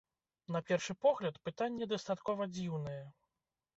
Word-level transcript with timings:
На 0.55 0.61
першы 0.69 0.95
погляд, 1.03 1.37
пытанне 1.49 1.91
дастаткова 1.93 2.51
дзіўнае. 2.55 3.01